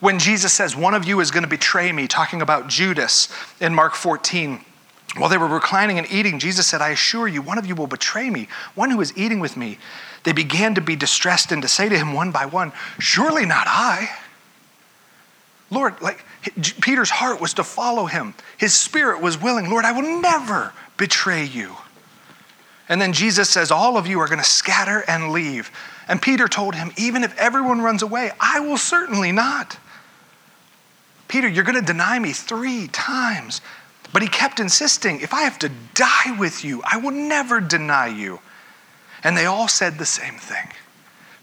[0.00, 3.28] When Jesus says, One of you is going to betray me, talking about Judas
[3.60, 4.64] in Mark 14,
[5.16, 7.86] while they were reclining and eating, Jesus said, I assure you, one of you will
[7.86, 9.78] betray me, one who is eating with me.
[10.22, 13.66] They began to be distressed and to say to him one by one, Surely not
[13.68, 14.08] I.
[15.70, 16.24] Lord, like
[16.80, 18.34] Peter's heart was to follow him.
[18.58, 19.70] His spirit was willing.
[19.70, 21.76] Lord, I will never betray you.
[22.90, 25.70] And then Jesus says, All of you are going to scatter and leave.
[26.08, 29.78] And Peter told him, Even if everyone runs away, I will certainly not.
[31.28, 33.60] Peter, you're going to deny me three times.
[34.12, 38.08] But he kept insisting, If I have to die with you, I will never deny
[38.08, 38.40] you.
[39.22, 40.68] And they all said the same thing.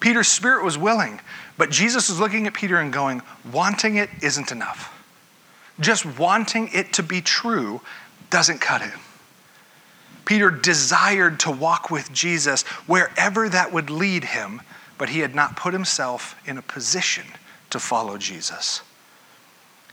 [0.02, 1.22] Peter's spirit was willing,
[1.58, 3.22] but Jesus is looking at Peter and going,
[3.52, 4.94] wanting it isn't enough.
[5.80, 7.82] Just wanting it to be true
[8.30, 8.94] doesn't cut it.
[10.28, 14.62] Peter desired to walk with Jesus wherever that would lead him,
[14.98, 17.24] but he had not put himself in a position
[17.70, 18.82] to follow Jesus.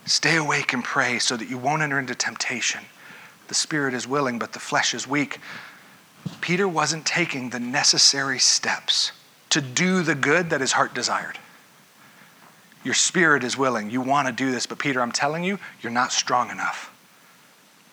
[0.06, 2.80] Stay awake and pray so that you won't enter into temptation.
[3.46, 5.38] The spirit is willing, but the flesh is weak.
[6.40, 9.12] Peter wasn't taking the necessary steps
[9.50, 11.38] to do the good that his heart desired.
[12.82, 13.88] Your spirit is willing.
[13.88, 16.90] You want to do this, but Peter, I'm telling you, you're not strong enough.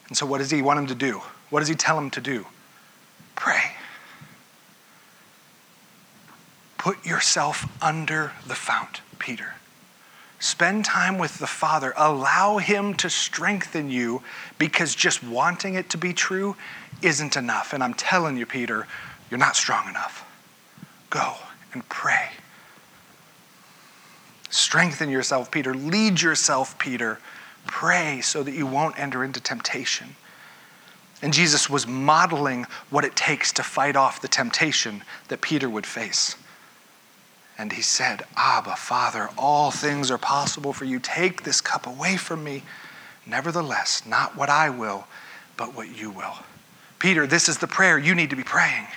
[0.07, 1.21] And so, what does he want him to do?
[1.51, 2.47] What does he tell him to do?
[3.35, 3.73] Pray.
[6.79, 9.53] Put yourself under the fount, Peter.
[10.39, 11.93] Spend time with the Father.
[11.95, 14.23] Allow Him to strengthen you
[14.57, 16.55] because just wanting it to be true
[17.03, 17.73] isn't enough.
[17.73, 18.87] And I'm telling you, Peter,
[19.29, 20.25] you're not strong enough.
[21.11, 21.35] Go
[21.73, 22.31] and pray.
[24.49, 25.75] Strengthen yourself, Peter.
[25.75, 27.19] Lead yourself, Peter.
[27.67, 30.15] Pray so that you won't enter into temptation.
[31.21, 35.85] And Jesus was modeling what it takes to fight off the temptation that Peter would
[35.85, 36.35] face.
[37.57, 40.99] And he said, Abba, Father, all things are possible for you.
[40.99, 42.63] Take this cup away from me.
[43.27, 45.05] Nevertheless, not what I will,
[45.57, 46.33] but what you will.
[46.97, 48.87] Peter, this is the prayer you need to be praying.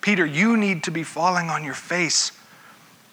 [0.00, 2.32] Peter, you need to be falling on your face,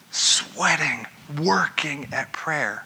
[0.09, 1.05] sweating,
[1.39, 2.85] working at prayer.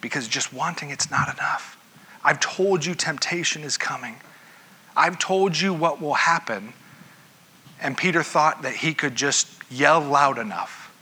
[0.00, 1.76] Because just wanting it's not enough.
[2.24, 4.16] I've told you temptation is coming.
[4.96, 6.72] I've told you what will happen.
[7.80, 10.94] And Peter thought that he could just yell loud enough,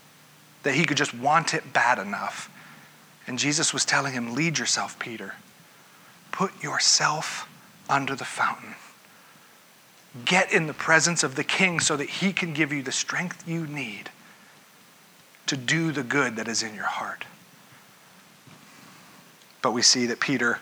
[0.62, 2.50] that he could just want it bad enough.
[3.26, 5.34] And Jesus was telling him, Lead yourself, Peter.
[6.32, 7.48] Put yourself
[7.88, 8.74] under the fountain.
[10.24, 13.46] Get in the presence of the king so that he can give you the strength
[13.46, 14.10] you need
[15.46, 17.24] to do the good that is in your heart.
[19.62, 20.60] But we see that Peter,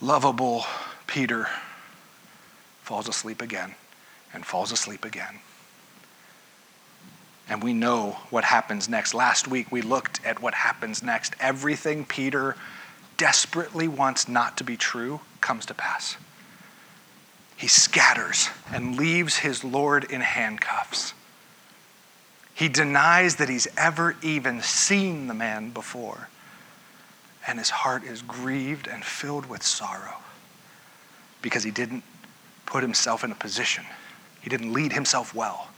[0.00, 0.64] lovable
[1.06, 1.48] Peter,
[2.82, 3.74] falls asleep again
[4.32, 5.40] and falls asleep again.
[7.48, 9.14] And we know what happens next.
[9.14, 11.34] Last week we looked at what happens next.
[11.40, 12.56] Everything Peter
[13.16, 16.16] desperately wants not to be true comes to pass.
[17.56, 21.14] He scatters and leaves his Lord in handcuffs.
[22.54, 26.28] He denies that he's ever even seen the man before.
[27.48, 30.18] And his heart is grieved and filled with sorrow
[31.42, 32.04] because he didn't
[32.66, 33.84] put himself in a position,
[34.42, 35.68] he didn't lead himself well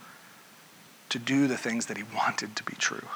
[1.11, 3.07] to do the things that he wanted to be true.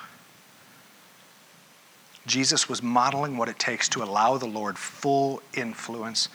[2.26, 6.28] Jesus was modeling what it takes to allow the Lord full influence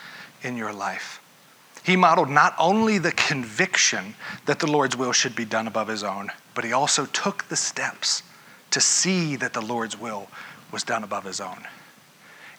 [0.43, 1.21] in your life.
[1.83, 4.15] He modeled not only the conviction
[4.45, 7.55] that the Lord's will should be done above his own, but he also took the
[7.55, 8.23] steps
[8.71, 10.27] to see that the Lord's will
[10.71, 11.65] was done above his own.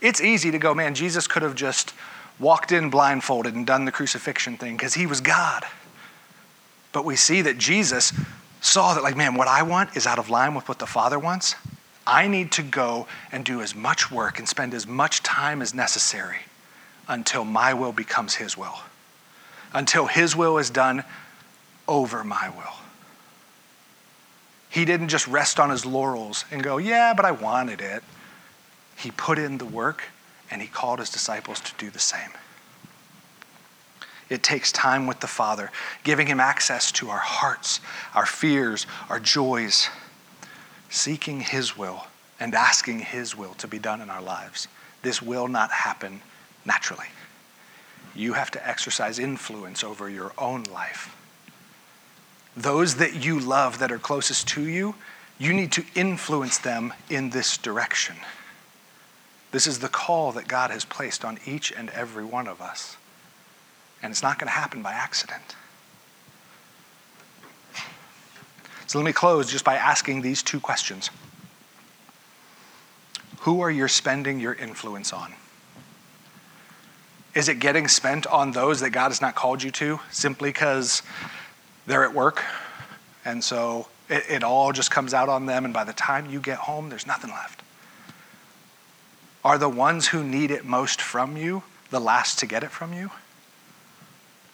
[0.01, 1.93] It's easy to go, man, Jesus could have just
[2.39, 5.65] walked in blindfolded and done the crucifixion thing because he was God.
[6.93, 8.13] But we see that Jesus
[8.61, 11.19] saw that, like, man, what I want is out of line with what the Father
[11.19, 11.55] wants.
[12.07, 15.75] I need to go and do as much work and spend as much time as
[15.75, 16.39] necessary
[17.07, 18.81] until my will becomes His will,
[19.73, 21.05] until His will is done
[21.87, 22.81] over my will.
[24.71, 28.03] He didn't just rest on his laurels and go, Yeah, but I wanted it.
[29.01, 30.05] He put in the work
[30.51, 32.31] and he called his disciples to do the same.
[34.29, 35.73] It takes time with the Father,
[36.05, 37.81] giving him access to our hearts,
[38.15, 39.89] our fears, our joys,
[40.89, 42.07] seeking his will
[42.39, 44.69] and asking his will to be done in our lives.
[45.03, 46.21] This will not happen
[46.65, 47.07] naturally.
[48.15, 51.17] You have to exercise influence over your own life.
[52.57, 54.95] Those that you love that are closest to you,
[55.39, 58.17] you need to influence them in this direction.
[59.53, 62.97] This is the call that God has placed on each and every one of us.
[64.03, 65.57] And it's not going to happen by accident.
[68.87, 71.11] So let me close just by asking these two questions
[73.41, 75.35] Who are you spending your influence on?
[77.35, 81.03] Is it getting spent on those that God has not called you to simply because
[81.87, 82.43] they're at work?
[83.25, 86.41] And so it, it, all just comes out on them, and by the time you
[86.41, 87.63] get home, there's nothing left.
[89.45, 92.93] Are the ones who need it most from you the last to get it from
[92.93, 93.11] you?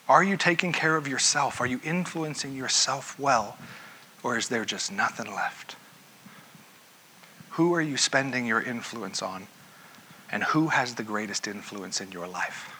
[0.07, 1.59] Are you taking care of yourself?
[1.59, 3.57] Are you influencing yourself well?
[4.23, 5.75] Or is there just nothing left?
[7.51, 9.47] Who are you spending your influence on?
[10.31, 12.73] And who has the greatest influence in your life?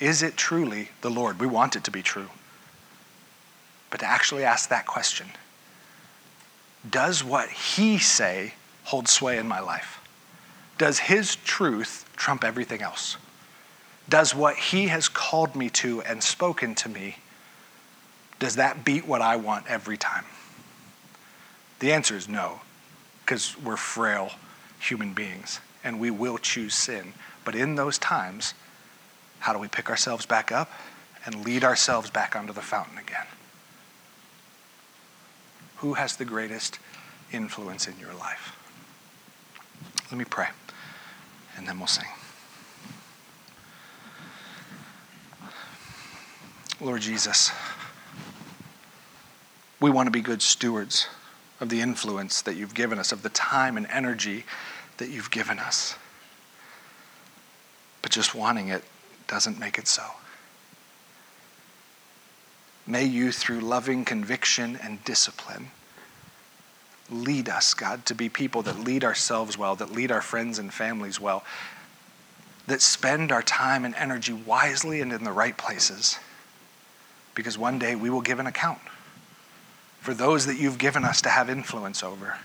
[0.00, 1.38] Is it truly the Lord?
[1.38, 2.28] We want it to be true.
[3.90, 5.28] But to actually ask that question
[6.88, 10.00] Does what He say hold sway in my life?
[10.78, 13.16] Does His truth trump everything else?
[14.08, 17.16] Does what He has called me to and spoken to me,
[18.38, 20.24] does that beat what I want every time?
[21.78, 22.60] The answer is no,
[23.24, 24.32] because we're frail
[24.80, 27.14] human beings and we will choose sin.
[27.44, 28.54] But in those times,
[29.40, 30.70] how do we pick ourselves back up
[31.24, 33.26] and lead ourselves back onto the fountain again?
[35.76, 36.78] Who has the greatest
[37.32, 38.56] influence in your life?
[40.12, 40.48] Let me pray,
[41.56, 42.04] and then we'll sing.
[46.82, 47.50] Lord Jesus,
[49.80, 51.06] we want to be good stewards
[51.60, 54.44] of the influence that you've given us, of the time and energy
[54.98, 55.94] that you've given us.
[58.02, 58.84] But just wanting it
[59.28, 60.04] doesn't make it so.
[62.86, 65.70] May you, through loving conviction and discipline,
[67.12, 70.72] lead us, God, to be people that lead ourselves well, that lead our friends and
[70.72, 71.44] families well,
[72.66, 76.18] that spend our time and energy wisely and in the right places.
[77.34, 78.80] Because one day we will give an account
[80.00, 82.38] for those that you've given us to have influence over.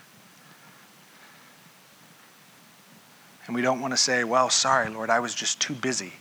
[3.48, 6.14] And we don't want to say, well, sorry, Lord, I was just too busy.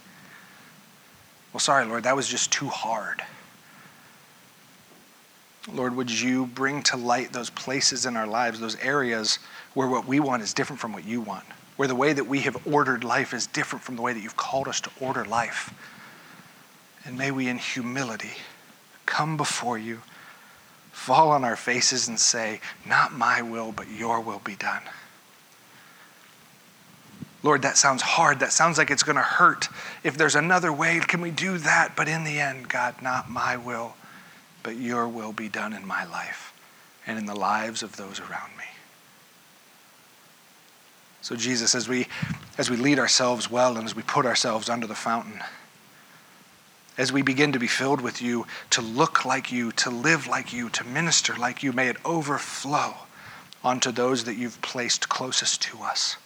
[1.52, 3.22] Well, sorry, Lord, that was just too hard.
[5.72, 9.38] Lord, would you bring to light those places in our lives, those areas
[9.74, 11.44] where what we want is different from what you want,
[11.76, 14.36] where the way that we have ordered life is different from the way that you've
[14.36, 15.74] called us to order life.
[17.04, 18.32] And may we, in humility,
[19.06, 20.02] come before you,
[20.92, 24.82] fall on our faces, and say, Not my will, but your will be done.
[27.42, 28.40] Lord, that sounds hard.
[28.40, 29.68] That sounds like it's going to hurt.
[30.02, 31.94] If there's another way, can we do that?
[31.96, 33.94] But in the end, God, not my will
[34.66, 36.52] but your will be done in my life
[37.06, 38.64] and in the lives of those around me.
[41.22, 42.08] So Jesus, as we
[42.58, 45.40] as we lead ourselves well and as we put ourselves under the fountain,
[46.98, 50.52] as we begin to be filled with you, to look like you, to live like
[50.52, 52.94] you, to minister like you, may it overflow
[53.62, 56.16] onto those that you've placed closest to us.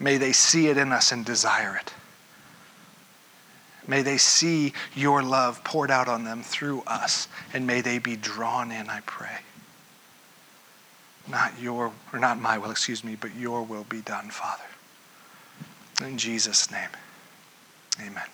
[0.00, 1.94] May they see it in us and desire it.
[3.86, 8.16] May they see your love poured out on them through us, and may they be
[8.16, 9.38] drawn in, I pray.
[11.28, 14.62] Not your, or not my will, excuse me, but your will be done, Father.
[16.04, 16.90] In Jesus' name,
[18.00, 18.26] amen.